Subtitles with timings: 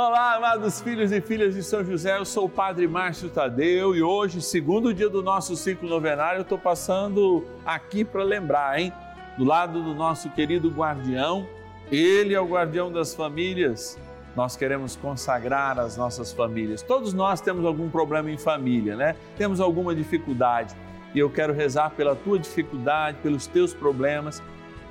[0.00, 4.00] Olá, amados filhos e filhas de São José, eu sou o Padre Márcio Tadeu e
[4.00, 8.92] hoje, segundo dia do nosso ciclo novenário, eu estou passando aqui para lembrar, hein?
[9.36, 11.48] Do lado do nosso querido guardião,
[11.90, 13.98] ele é o guardião das famílias.
[14.36, 16.80] Nós queremos consagrar as nossas famílias.
[16.80, 19.16] Todos nós temos algum problema em família, né?
[19.36, 20.76] Temos alguma dificuldade.
[21.12, 24.40] E eu quero rezar pela tua dificuldade, pelos teus problemas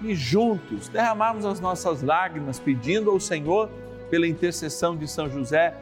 [0.01, 3.69] e juntos derramarmos as nossas lágrimas pedindo ao Senhor
[4.09, 5.75] pela intercessão de São José,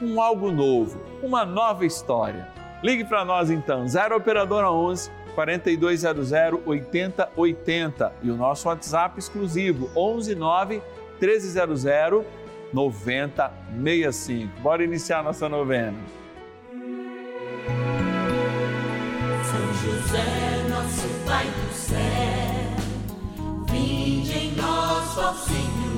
[0.00, 2.48] um algo novo, uma nova história.
[2.82, 6.32] Ligue para nós então, 0 Operadora 11 4200
[6.66, 10.82] 8080 e o nosso WhatsApp exclusivo 11 9
[11.20, 11.84] 1300
[12.72, 14.60] 9065.
[14.60, 15.98] Bora iniciar nossa novena.
[19.44, 21.96] São José, nosso Pai do céu,
[23.70, 25.97] vinde em nós, ó Senhor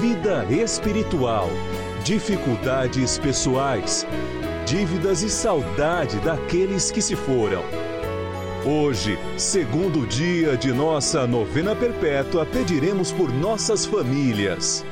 [0.00, 1.48] vida espiritual,
[2.04, 4.06] dificuldades pessoais,
[4.64, 7.62] dívidas e saudade daqueles que se foram.
[8.64, 14.84] Hoje, segundo dia de nossa novena perpétua, pediremos por nossas famílias.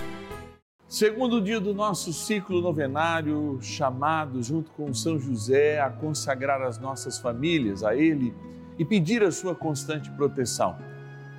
[0.89, 7.17] Segundo dia do nosso ciclo novenário, chamado junto com São José a consagrar as nossas
[7.17, 8.35] famílias a Ele
[8.77, 10.77] e pedir a sua constante proteção.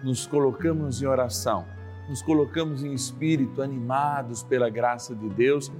[0.01, 1.65] Nos colocamos em oração,
[2.07, 5.71] nos colocamos em espírito, animados pela graça de Deus,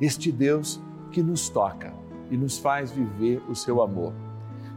[0.00, 1.94] este Deus que nos toca
[2.30, 4.12] e nos faz viver o seu amor.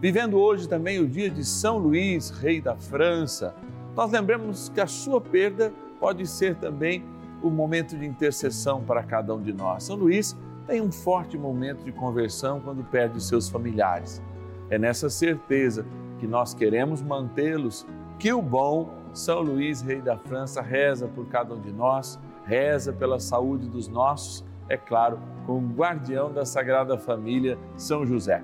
[0.01, 3.55] Vivendo hoje também o dia de São Luís, rei da França,
[3.95, 7.03] nós lembramos que a sua perda pode ser também
[7.41, 9.83] o momento de intercessão para cada um de nós.
[9.83, 14.21] São Luís tem um forte momento de conversão quando perde seus familiares.
[14.69, 15.85] É nessa certeza
[16.19, 17.85] que nós queremos mantê-los,
[18.17, 22.91] que o bom São Luís, rei da França, reza por cada um de nós, reza
[22.91, 28.43] pela saúde dos nossos, é claro, como guardião da Sagrada Família, São José.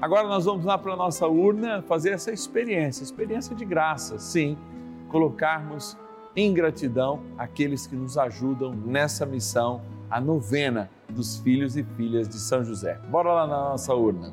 [0.00, 4.56] Agora nós vamos lá para a nossa urna fazer essa experiência, experiência de graça, sim,
[5.08, 5.98] colocarmos
[6.36, 12.38] em gratidão aqueles que nos ajudam nessa missão, a novena dos filhos e filhas de
[12.38, 12.98] São José.
[13.10, 14.32] Bora lá na nossa urna.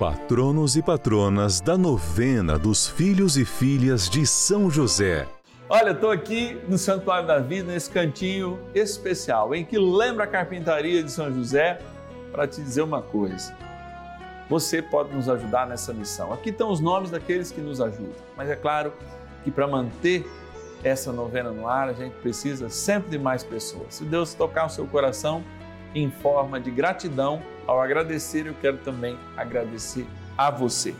[0.00, 5.28] Patronos e patronas da novena dos filhos e filhas de São José.
[5.68, 11.02] Olha, estou aqui no Santuário da Vida, nesse cantinho especial, em que lembra a carpintaria
[11.02, 11.82] de São José,
[12.32, 13.54] para te dizer uma coisa.
[14.48, 16.32] Você pode nos ajudar nessa missão.
[16.32, 18.94] Aqui estão os nomes daqueles que nos ajudam, mas é claro
[19.44, 20.26] que para manter
[20.82, 23.96] essa novena no ar, a gente precisa sempre de mais pessoas.
[23.96, 25.44] Se Deus tocar o seu coração
[25.94, 30.04] em forma de gratidão, ao agradecer, eu quero também agradecer
[30.36, 30.92] a você.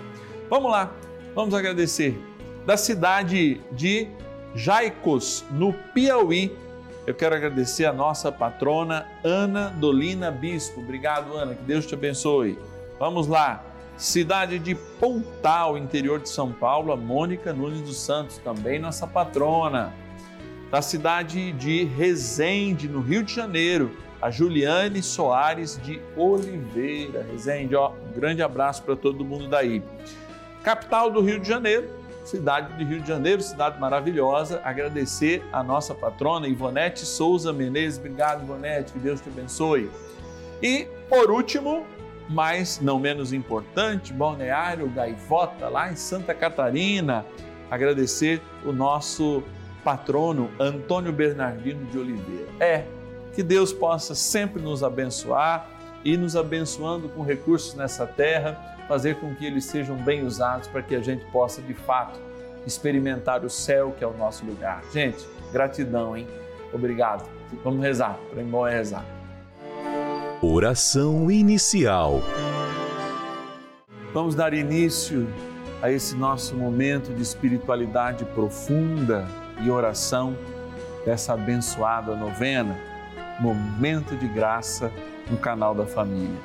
[0.49, 0.89] Vamos lá,
[1.35, 2.17] vamos agradecer.
[2.65, 4.07] Da cidade de
[4.55, 6.57] Jaicos, no Piauí,
[7.09, 10.79] eu quero agradecer a nossa patrona Ana Dolina Bispo.
[10.79, 12.57] Obrigado, Ana, que Deus te abençoe.
[13.01, 13.65] Vamos lá.
[13.97, 19.93] Cidade de Pontal, interior de São Paulo, a Mônica Nunes dos Santos, também nossa patrona.
[20.71, 27.27] Da cidade de Resende, no Rio de Janeiro, a Juliane Soares de Oliveira.
[27.31, 29.83] Resende, ó, um grande abraço para todo mundo daí.
[30.63, 31.89] Capital do Rio de Janeiro,
[32.25, 34.61] cidade do Rio de Janeiro, cidade maravilhosa.
[34.63, 37.99] Agradecer a nossa patrona Ivonete Souza Menezes.
[37.99, 39.91] Obrigado, Ivonete, que Deus te abençoe.
[40.63, 41.87] E, por último,
[42.29, 47.25] mas não menos importante, Balneário Gaivota, lá em Santa Catarina.
[47.71, 49.43] Agradecer o nosso
[49.83, 52.49] patrono Antônio Bernardino de Oliveira.
[52.61, 52.85] É,
[53.35, 55.69] que Deus possa sempre nos abençoar
[56.05, 60.83] e nos abençoando com recursos nessa terra, fazer com que eles sejam bem usados para
[60.83, 62.19] que a gente possa, de fato,
[62.67, 64.83] experimentar o céu que é o nosso lugar.
[64.93, 66.27] Gente, gratidão, hein?
[66.73, 67.29] Obrigado.
[67.65, 68.19] Vamos rezar.
[68.33, 69.05] Para bom é rezar.
[70.43, 72.23] Oração inicial.
[74.13, 75.29] Vamos dar início
[75.83, 79.27] a esse nosso momento de espiritualidade profunda
[79.63, 80.37] e oração
[81.05, 82.77] dessa abençoada novena,
[83.41, 84.93] momento de graça
[85.31, 86.39] no canal da família.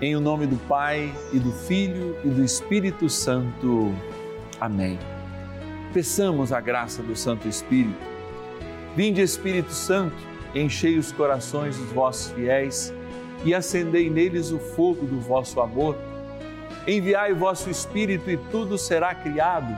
[0.00, 3.94] Em o nome do Pai e do Filho e do Espírito Santo.
[4.60, 4.98] Amém.
[5.92, 7.96] Peçamos a graça do Santo Espírito.
[8.96, 10.16] Vinde, Espírito Santo,
[10.54, 12.92] enchei os corações dos vossos fiéis
[13.44, 15.96] e acendei neles o fogo do vosso amor.
[16.86, 19.72] Enviai o vosso Espírito e tudo será criado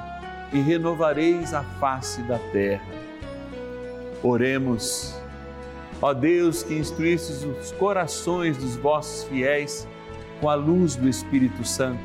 [0.52, 2.86] e renovareis a face da terra.
[4.22, 5.25] Oremos.
[6.00, 9.88] Ó Deus, que instruístes os corações dos vossos fiéis
[10.40, 12.02] com a luz do Espírito Santo,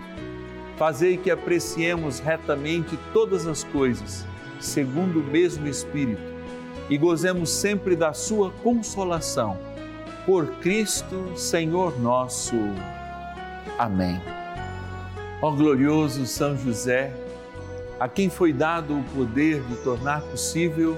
[0.77, 4.25] fazei que apreciemos retamente todas as coisas,
[4.59, 6.21] segundo o mesmo Espírito,
[6.89, 9.57] e gozemos sempre da sua consolação.
[10.25, 12.55] Por Cristo, Senhor nosso.
[13.77, 14.21] Amém.
[15.41, 17.13] Ó glorioso São José,
[17.99, 20.97] a quem foi dado o poder de tornar possível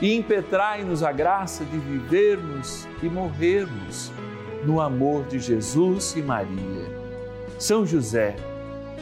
[0.00, 4.12] e impetrai-nos a graça de vivermos e morrermos
[4.64, 6.84] no amor de Jesus e Maria.
[7.58, 8.36] São José,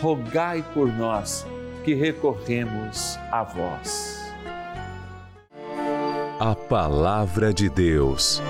[0.01, 1.47] rogai por nós
[1.85, 4.21] que recorremos a vós.
[6.39, 8.43] A Palavra de Deus.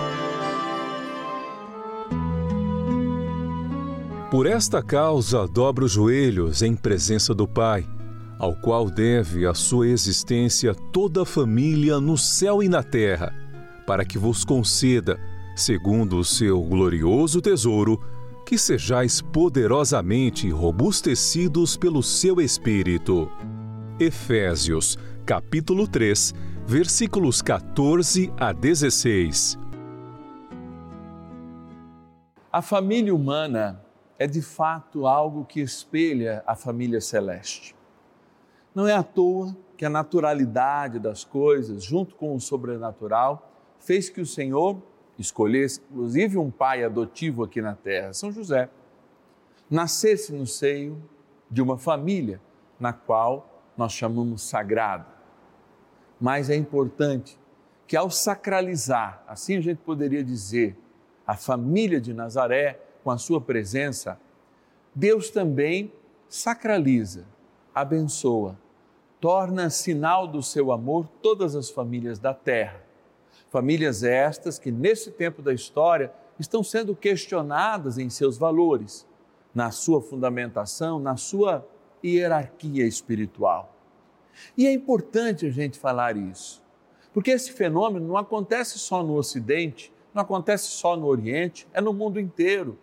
[4.30, 7.86] Por esta causa, dobro os joelhos em presença do Pai
[8.42, 13.32] ao qual deve a sua existência toda a família no céu e na terra,
[13.86, 15.16] para que vos conceda,
[15.54, 18.04] segundo o seu glorioso tesouro,
[18.44, 23.30] que sejais poderosamente robustecidos pelo seu Espírito.
[24.00, 26.34] Efésios, capítulo 3,
[26.66, 29.56] versículos 14 a 16.
[32.52, 33.80] A família humana
[34.18, 37.80] é de fato algo que espelha a família celeste.
[38.74, 44.20] Não é à toa que a naturalidade das coisas, junto com o sobrenatural, fez que
[44.20, 44.80] o Senhor
[45.18, 48.70] escolhesse, inclusive, um pai adotivo aqui na terra, São José,
[49.68, 51.02] nascesse no seio
[51.50, 52.40] de uma família
[52.78, 55.06] na qual nós chamamos sagrada.
[56.20, 57.38] Mas é importante
[57.86, 60.78] que, ao sacralizar, assim a gente poderia dizer,
[61.26, 64.18] a família de Nazaré, com a sua presença,
[64.94, 65.92] Deus também
[66.28, 67.26] sacraliza,
[67.74, 68.61] abençoa
[69.22, 72.82] torna sinal do seu amor todas as famílias da terra.
[73.50, 79.06] Famílias estas que, nesse tempo da história, estão sendo questionadas em seus valores,
[79.54, 81.64] na sua fundamentação, na sua
[82.04, 83.72] hierarquia espiritual.
[84.58, 86.60] E é importante a gente falar isso,
[87.14, 91.92] porque esse fenômeno não acontece só no Ocidente, não acontece só no Oriente, é no
[91.92, 92.76] mundo inteiro.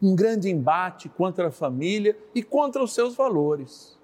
[0.00, 3.98] Um grande embate contra a família e contra os seus valores.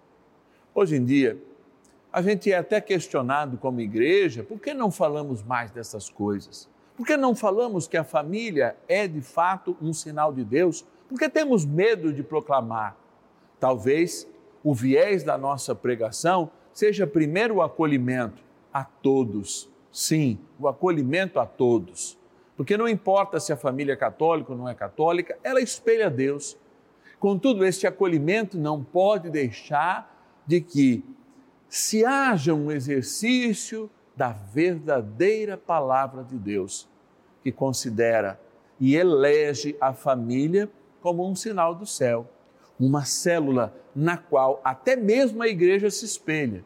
[0.75, 1.40] Hoje em dia,
[2.16, 6.66] a gente é até questionado como igreja, por que não falamos mais dessas coisas?
[6.96, 10.82] Por que não falamos que a família é de fato um sinal de Deus?
[11.11, 12.96] Por que temos medo de proclamar?
[13.61, 14.26] Talvez
[14.64, 18.42] o viés da nossa pregação seja primeiro o acolhimento
[18.73, 19.68] a todos.
[19.92, 22.18] Sim, o acolhimento a todos.
[22.56, 26.56] Porque não importa se a família é católica ou não é católica, ela espelha Deus.
[27.20, 31.04] Contudo, este acolhimento não pode deixar de que
[31.68, 36.88] se haja um exercício da verdadeira palavra de Deus,
[37.42, 38.40] que considera
[38.80, 40.70] e elege a família
[41.00, 42.28] como um sinal do céu,
[42.78, 46.64] uma célula na qual até mesmo a igreja se espelha.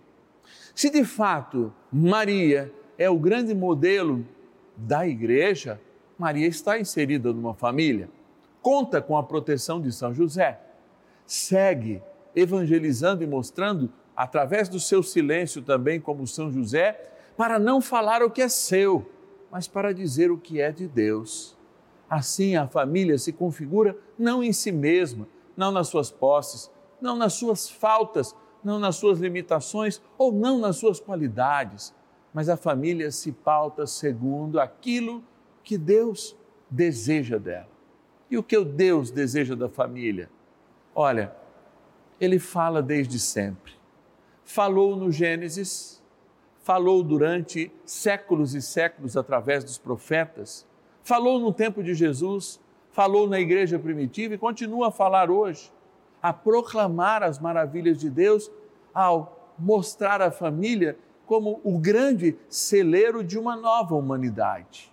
[0.75, 4.27] Se de fato Maria é o grande modelo
[4.77, 5.81] da igreja,
[6.19, 8.09] Maria está inserida numa família,
[8.63, 10.61] conta com a proteção de São José,
[11.27, 12.03] segue
[12.35, 18.31] evangelizando e mostrando, através do seu silêncio também, como São José, para não falar o
[18.31, 19.11] que é seu,
[19.51, 21.57] mas para dizer o que é de Deus.
[22.09, 25.27] Assim a família se configura não em si mesma,
[25.57, 30.77] não nas suas posses, não nas suas faltas, não nas suas limitações ou não nas
[30.77, 31.95] suas qualidades,
[32.33, 35.25] mas a família se pauta segundo aquilo
[35.65, 36.37] que Deus
[36.69, 37.69] deseja dela.
[38.31, 40.31] E o que o Deus deseja da família?
[40.95, 41.35] Olha,
[42.21, 43.80] ele fala desde sempre.
[44.53, 46.03] Falou no Gênesis,
[46.65, 50.67] falou durante séculos e séculos através dos profetas,
[51.05, 52.59] falou no tempo de Jesus,
[52.91, 55.71] falou na igreja primitiva e continua a falar hoje,
[56.21, 58.51] a proclamar as maravilhas de Deus
[58.93, 64.93] ao mostrar a família como o grande celeiro de uma nova humanidade.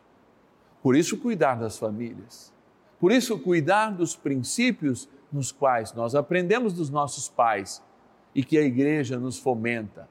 [0.84, 2.54] Por isso, cuidar das famílias.
[3.00, 7.82] Por isso, cuidar dos princípios nos quais nós aprendemos dos nossos pais
[8.34, 10.08] e que a igreja nos fomenta.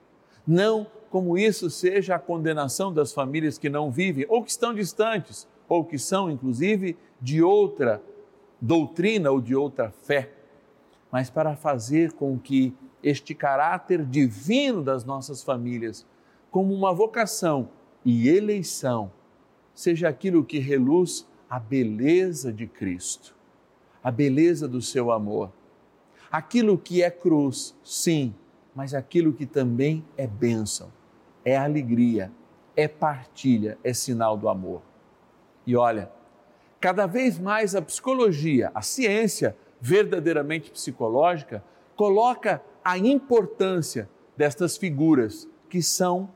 [0.47, 5.49] Não como isso seja a condenação das famílias que não vivem ou que estão distantes
[5.69, 8.03] ou que são, inclusive, de outra
[8.61, 10.31] doutrina ou de outra fé,
[11.11, 16.07] mas para fazer com que este caráter divino das nossas famílias,
[16.51, 17.69] como uma vocação
[18.05, 19.13] e eleição,
[19.75, 23.35] seja aquilo que reluz a beleza de Cristo,
[24.03, 25.53] a beleza do seu amor.
[26.31, 28.35] Aquilo que é cruz, sim,
[28.75, 30.93] mas aquilo que também é bênção,
[31.45, 32.31] é alegria,
[32.77, 34.83] é partilha, é sinal do amor.
[35.67, 36.11] E olha,
[36.81, 41.65] cada vez mais a psicologia, a ciência verdadeiramente psicológica,
[41.97, 46.31] coloca a importância destas figuras que são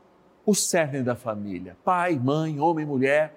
[0.45, 3.35] o cerne da família: pai, mãe, homem, mulher,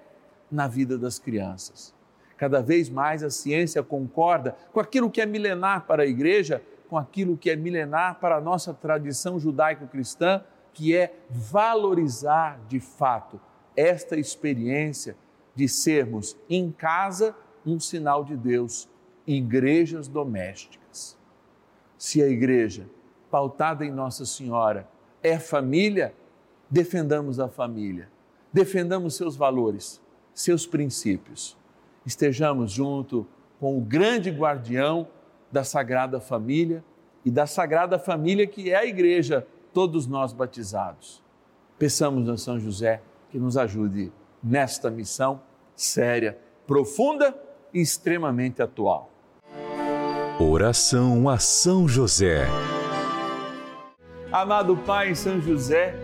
[0.50, 1.93] na vida das crianças.
[2.36, 6.98] Cada vez mais a ciência concorda com aquilo que é milenar para a igreja, com
[6.98, 13.40] aquilo que é milenar para a nossa tradição judaico-cristã, que é valorizar de fato
[13.76, 15.16] esta experiência
[15.54, 18.88] de sermos em casa um sinal de Deus,
[19.26, 21.16] igrejas domésticas.
[21.96, 22.86] Se a igreja,
[23.30, 24.88] pautada em Nossa Senhora,
[25.22, 26.14] é família,
[26.68, 28.08] defendamos a família,
[28.52, 30.00] defendamos seus valores,
[30.34, 31.56] seus princípios.
[32.06, 33.26] Estejamos junto
[33.58, 35.08] com o grande guardião
[35.50, 36.84] da Sagrada Família
[37.24, 41.22] e da Sagrada Família que é a igreja, todos nós batizados.
[41.78, 45.40] Peçamos a São José que nos ajude nesta missão
[45.74, 47.34] séria, profunda
[47.72, 49.10] e extremamente atual.
[50.38, 52.46] Oração a São José.
[54.30, 55.94] Amado Pai São José,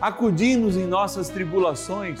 [0.00, 2.20] acudi-nos em nossas tribulações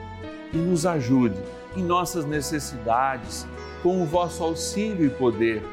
[0.53, 1.39] e nos ajude
[1.75, 3.47] em nossas necessidades
[3.81, 5.63] com o vosso auxílio e poder.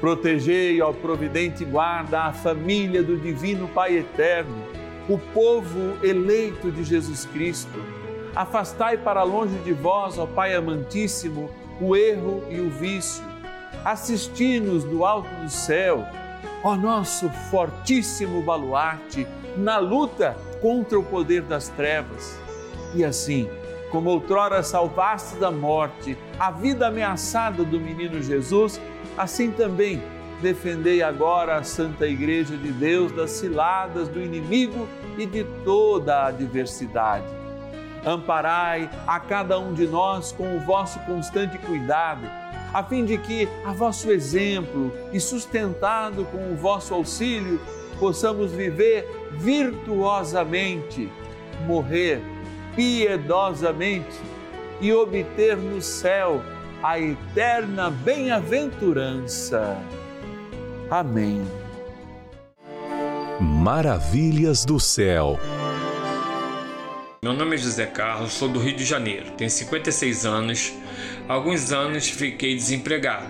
[0.00, 4.64] Protegei ao providente guarda a família do Divino Pai Eterno,
[5.08, 7.78] o povo eleito de Jesus Cristo
[8.34, 13.22] Afastai para longe de vós, ó Pai amantíssimo, o erro e o vício.
[13.84, 16.06] Assisti-nos do alto do céu,
[16.64, 22.38] ó nosso fortíssimo baluarte, na luta contra o poder das trevas.
[22.94, 23.50] E assim,
[23.92, 28.80] como outrora salvaste da morte a vida ameaçada do menino Jesus,
[29.18, 30.02] assim também
[30.40, 36.26] defendei agora a Santa Igreja de Deus das ciladas do inimigo e de toda a
[36.28, 37.26] adversidade.
[38.04, 42.26] Amparai a cada um de nós com o vosso constante cuidado,
[42.72, 47.60] a fim de que, a vosso exemplo e sustentado com o vosso auxílio,
[48.00, 51.12] possamos viver virtuosamente,
[51.66, 52.31] morrer
[52.74, 54.16] piedosamente
[54.80, 56.42] e obter no céu
[56.82, 59.78] a eterna bem-aventurança.
[60.90, 61.42] Amém.
[63.40, 65.38] Maravilhas do céu.
[67.22, 70.72] Meu nome é José Carlos, sou do Rio de Janeiro, tenho 56 anos.
[71.28, 73.28] Há alguns anos fiquei desempregado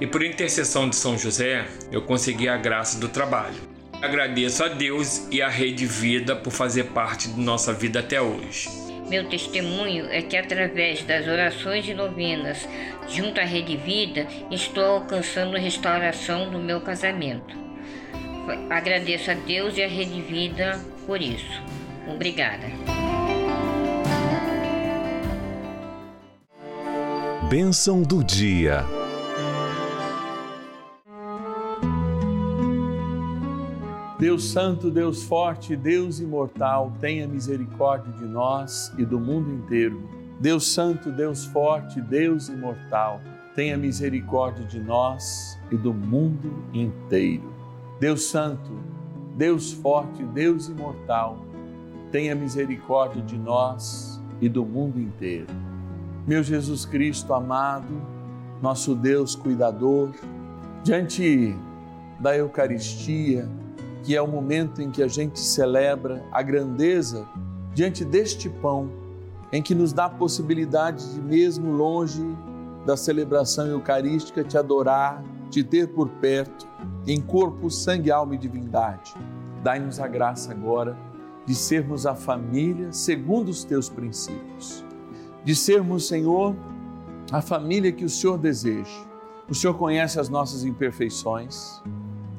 [0.00, 3.69] e, por intercessão de São José, eu consegui a graça do trabalho.
[4.02, 8.68] Agradeço a Deus e à Rede Vida por fazer parte de nossa vida até hoje.
[9.10, 12.66] Meu testemunho é que através das orações e novenas
[13.08, 17.54] junto à Rede Vida estou alcançando restauração do meu casamento.
[18.70, 21.62] Agradeço a Deus e à Rede Vida por isso.
[22.08, 22.68] Obrigada.
[27.50, 28.99] Bênção do dia.
[34.20, 40.06] Deus Santo, Deus Forte, Deus Imortal, tenha misericórdia de nós e do mundo inteiro.
[40.38, 43.22] Deus Santo, Deus Forte, Deus Imortal,
[43.56, 47.50] tenha misericórdia de nós e do mundo inteiro.
[47.98, 48.70] Deus Santo,
[49.38, 51.38] Deus Forte, Deus Imortal,
[52.12, 55.46] tenha misericórdia de nós e do mundo inteiro.
[56.26, 57.94] Meu Jesus Cristo amado,
[58.60, 60.10] nosso Deus cuidador,
[60.84, 61.56] diante
[62.20, 63.48] da Eucaristia,
[64.02, 67.26] que é o momento em que a gente celebra a grandeza
[67.74, 68.90] diante deste pão,
[69.52, 72.24] em que nos dá a possibilidade de, mesmo longe
[72.86, 76.68] da celebração eucarística, te adorar, te ter por perto,
[77.06, 79.14] em corpo, sangue, alma e divindade.
[79.62, 80.96] Dai-nos a graça agora
[81.44, 84.84] de sermos a família segundo os teus princípios,
[85.44, 86.54] de sermos, Senhor,
[87.32, 89.04] a família que o Senhor deseja.
[89.48, 91.82] O Senhor conhece as nossas imperfeições,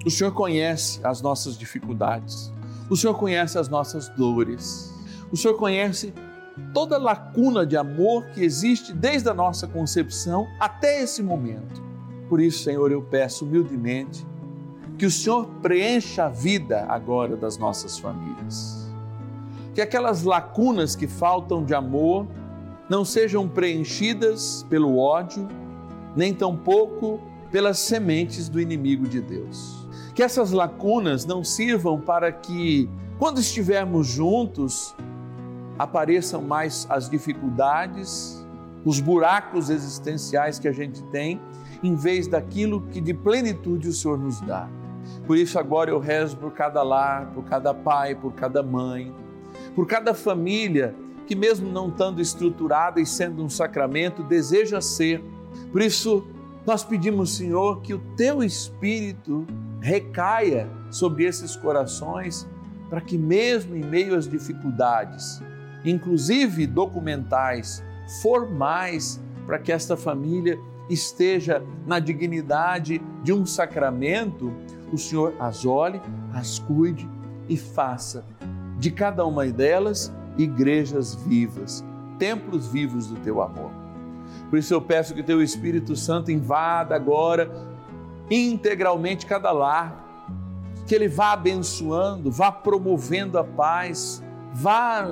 [0.06, 2.52] o Senhor conhece as nossas dificuldades,
[2.90, 4.94] o Senhor conhece as nossas dores,
[5.32, 6.14] o Senhor conhece
[6.74, 11.82] toda lacuna de amor que existe desde a nossa concepção até esse momento.
[12.28, 14.26] Por isso, Senhor, eu peço humildemente
[14.98, 18.90] que o Senhor preencha a vida agora das nossas famílias.
[19.74, 22.28] Que aquelas lacunas que faltam de amor
[22.90, 25.48] não sejam preenchidas pelo ódio,
[26.16, 29.82] nem tampouco pelas sementes do inimigo de Deus
[30.14, 34.96] que essas lacunas não sirvam para que, quando estivermos juntos,
[35.80, 38.46] apareçam mais as dificuldades,
[38.84, 41.40] os buracos existenciais que a gente tem,
[41.82, 44.70] em vez daquilo que de plenitude o Senhor nos dá.
[45.26, 49.14] Por isso, agora eu rezo por cada lar, por cada pai, por cada mãe,
[49.74, 50.94] por cada família
[51.26, 55.24] que, mesmo não estando estruturada e sendo um sacramento, deseja ser.
[55.72, 56.28] Por isso,
[56.66, 59.48] nós pedimos, Senhor, que o teu Espírito
[59.80, 62.48] recaia sobre esses corações,
[62.90, 65.42] para que, mesmo em meio às dificuldades,
[65.84, 67.84] inclusive documentais,
[68.22, 74.54] formais, para que esta família esteja na dignidade de um sacramento,
[74.92, 76.02] o Senhor as olhe,
[76.34, 77.10] as cuide
[77.48, 78.26] e faça
[78.78, 81.84] de cada uma delas igrejas vivas,
[82.20, 83.81] templos vivos do teu amor.
[84.50, 87.50] Por isso eu peço que teu Espírito Santo invada agora
[88.30, 90.08] integralmente cada lar,
[90.88, 95.06] que ele vá abençoando, vá promovendo a paz, vá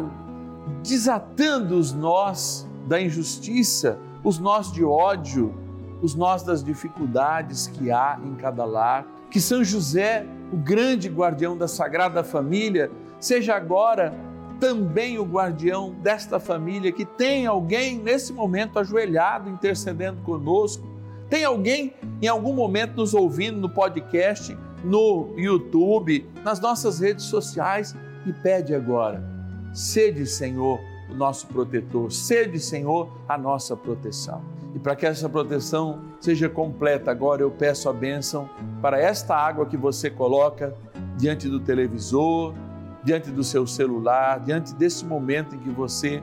[0.81, 5.53] desatando os nós da injustiça, os nós de ódio,
[6.01, 9.05] os nós das dificuldades que há em cada lar.
[9.29, 14.13] Que São José, o grande guardião da Sagrada Família, seja agora
[14.59, 20.85] também o guardião desta família, que tem alguém nesse momento ajoelhado, intercedendo conosco,
[21.29, 27.95] tem alguém em algum momento nos ouvindo no podcast, no YouTube, nas nossas redes sociais
[28.25, 29.23] e pede agora:
[29.73, 34.41] sede, Senhor, o nosso protetor, sede, Senhor, a nossa proteção.
[34.75, 38.49] E para que essa proteção seja completa, agora eu peço a bênção
[38.81, 40.75] para esta água que você coloca
[41.17, 42.53] diante do televisor,
[43.03, 46.21] diante do seu celular, diante desse momento em que você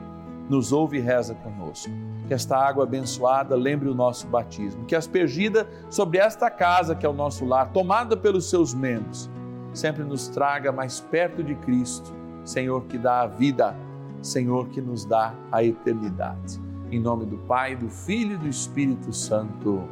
[0.49, 1.91] nos ouve e reza conosco.
[2.27, 7.09] Que esta água abençoada lembre o nosso batismo, que aspergida sobre esta casa que é
[7.09, 9.29] o nosso lar, tomada pelos seus membros,
[9.73, 12.13] sempre nos traga mais perto de Cristo,
[12.43, 13.75] Senhor que dá a vida,
[14.21, 16.59] Senhor que nos dá a eternidade.
[16.91, 19.83] Em nome do Pai, do Filho e do Espírito Santo.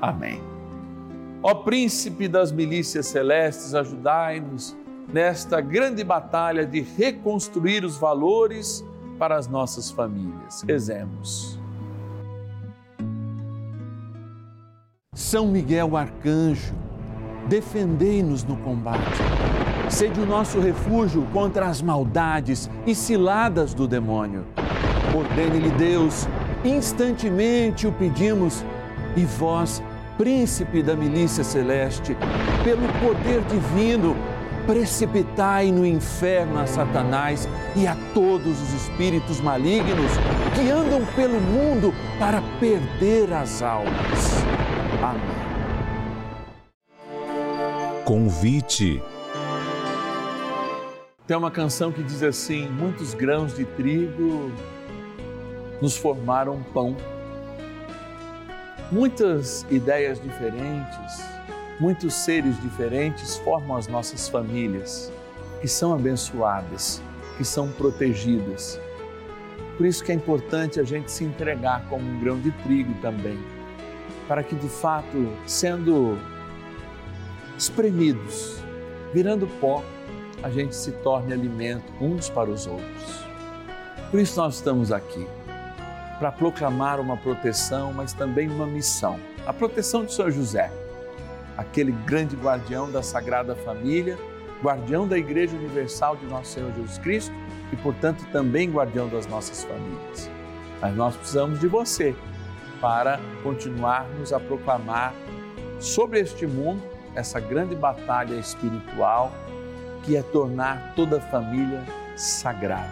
[0.00, 0.40] Amém.
[1.42, 4.76] Ó príncipe das milícias celestes, ajudai-nos
[5.12, 8.84] nesta grande batalha de reconstruir os valores
[9.18, 10.62] para as nossas famílias.
[10.66, 11.58] Rezemos.
[15.12, 16.74] São Miguel Arcanjo,
[17.48, 19.20] defendei-nos no combate.
[19.88, 24.46] Sede o nosso refúgio contra as maldades e ciladas do demônio.
[25.14, 26.28] Ordene-lhe Deus,
[26.64, 28.64] instantemente o pedimos,
[29.16, 29.82] e vós,
[30.16, 32.16] príncipe da milícia celeste,
[32.62, 34.14] pelo poder divino,
[34.70, 40.12] precipitai no inferno a Satanás e a todos os espíritos malignos
[40.54, 44.44] que andam pelo mundo para perder as almas.
[45.02, 45.20] Amém.
[48.04, 49.02] Convite.
[51.26, 54.52] Tem uma canção que diz assim: muitos grãos de trigo
[55.82, 56.96] nos formaram pão.
[58.92, 61.39] Muitas ideias diferentes,
[61.80, 65.10] muitos seres diferentes formam as nossas famílias,
[65.62, 67.02] que são abençoadas,
[67.38, 68.78] que são protegidas.
[69.78, 73.38] Por isso que é importante a gente se entregar como um grão de trigo também,
[74.28, 76.18] para que de fato, sendo
[77.56, 78.58] espremidos,
[79.14, 79.82] virando pó,
[80.42, 83.24] a gente se torne alimento uns para os outros.
[84.10, 85.26] Por isso nós estamos aqui
[86.18, 89.18] para proclamar uma proteção, mas também uma missão.
[89.46, 90.70] A proteção de São José,
[91.60, 94.18] aquele grande guardião da Sagrada Família,
[94.62, 97.34] guardião da Igreja Universal de Nosso Senhor Jesus Cristo
[97.70, 100.30] e, portanto, também guardião das nossas famílias.
[100.80, 102.16] Mas nós precisamos de você
[102.80, 105.12] para continuarmos a proclamar
[105.78, 106.82] sobre este mundo
[107.14, 109.30] essa grande batalha espiritual
[110.02, 111.84] que é tornar toda a família
[112.16, 112.88] sagrada.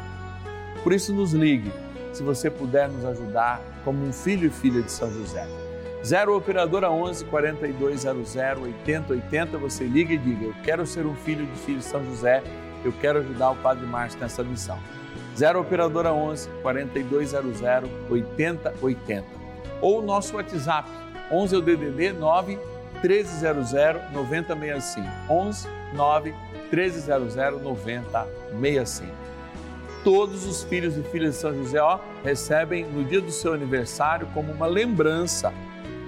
[0.82, 1.72] Por isso, nos ligue
[2.12, 5.67] se você puder nos ajudar como um filho e filha de São José.
[6.04, 11.58] 0 Operadora 11 4200 8080, você liga e diga: Eu quero ser um filho de
[11.60, 12.42] filho de São José,
[12.84, 14.78] eu quero ajudar o Padre Márcio nessa missão.
[15.36, 17.62] 0 Operadora 11 4200
[18.08, 19.26] 8080.
[19.80, 20.88] Ou o nosso WhatsApp,
[21.30, 22.58] 11 é o DDD 9
[23.02, 23.72] 1300
[24.12, 25.08] 9065.
[25.28, 26.34] 11 9
[26.70, 29.28] 1300 9065
[30.04, 34.26] todos os filhos e filhas de São José ó, recebem no dia do seu aniversário
[34.32, 35.52] como uma lembrança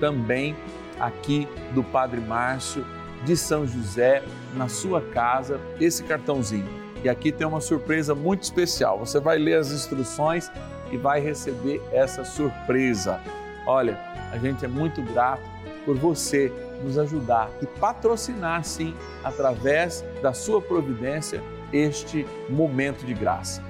[0.01, 0.57] também
[0.99, 2.85] aqui do Padre Márcio
[3.25, 4.23] de São José
[4.55, 6.69] na sua casa esse cartãozinho.
[7.05, 8.99] E aqui tem uma surpresa muito especial.
[8.99, 10.51] Você vai ler as instruções
[10.91, 13.21] e vai receber essa surpresa.
[13.67, 13.99] Olha,
[14.33, 15.43] a gente é muito grato
[15.85, 23.63] por você nos ajudar e patrocinar sim através da sua providência este momento de graça.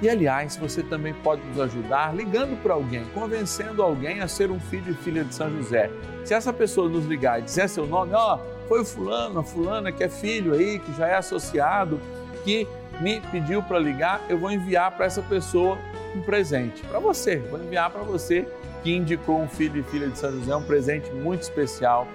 [0.00, 4.60] E aliás, você também pode nos ajudar ligando para alguém, convencendo alguém a ser um
[4.60, 5.90] filho e filha de São José.
[6.24, 9.42] Se essa pessoa nos ligar e disser seu nome, ó, oh, foi o fulano, a
[9.42, 12.00] fulana que é filho aí, que já é associado,
[12.44, 12.66] que
[13.00, 15.78] me pediu para ligar, eu vou enviar para essa pessoa
[16.14, 16.82] um presente.
[16.84, 18.46] Para você, vou enviar para você
[18.82, 22.06] que indicou um filho e filha de São José, um presente muito especial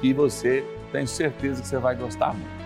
[0.00, 2.63] que você, tenho certeza que você vai gostar muito.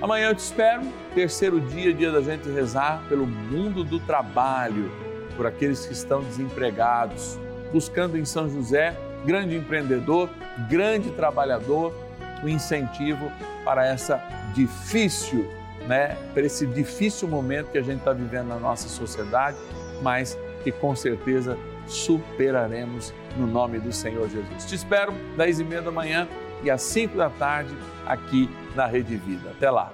[0.00, 0.82] Amanhã eu te espero,
[1.14, 4.92] terceiro dia, dia da gente rezar pelo mundo do trabalho,
[5.34, 7.38] por aqueles que estão desempregados,
[7.72, 10.28] buscando em São José, grande empreendedor,
[10.68, 11.94] grande trabalhador,
[12.42, 13.32] o um incentivo
[13.64, 14.22] para essa
[14.54, 15.50] difícil,
[15.88, 19.56] né, para esse difícil momento que a gente está vivendo na nossa sociedade,
[20.02, 21.56] mas que com certeza
[21.86, 24.66] superaremos no nome do Senhor Jesus.
[24.66, 26.28] Te espero, 10 e meia da manhã
[26.62, 29.50] e às 5 da tarde, aqui na Rede Vida.
[29.50, 29.92] Até lá.